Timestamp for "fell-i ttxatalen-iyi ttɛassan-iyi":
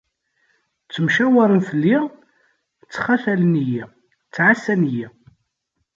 1.69-5.07